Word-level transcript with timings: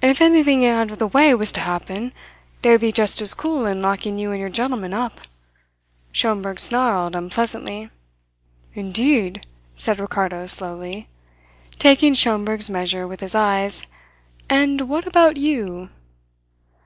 "And 0.00 0.10
if 0.10 0.22
anything 0.22 0.64
out 0.64 0.90
of 0.90 0.96
the 0.98 1.06
way 1.08 1.34
was 1.34 1.52
to 1.52 1.60
happen, 1.60 2.14
they 2.62 2.70
would 2.70 2.80
be 2.80 2.90
just 2.90 3.20
as 3.20 3.34
cool 3.34 3.66
in 3.66 3.82
locking 3.82 4.18
you 4.18 4.30
and 4.30 4.40
your 4.40 4.48
gentleman 4.48 4.94
up," 4.94 5.20
Schomberg 6.10 6.58
snarled 6.58 7.14
unpleasantly. 7.14 7.90
"Indeed!" 8.72 9.44
said 9.76 10.00
Ricardo 10.00 10.46
slowly, 10.46 11.06
taking 11.78 12.14
Schomberg's 12.14 12.70
measure 12.70 13.06
with 13.06 13.20
his 13.20 13.34
eyes. 13.34 13.82
"And 14.48 14.88
what 14.88 15.06
about 15.06 15.36
you?" 15.36 15.90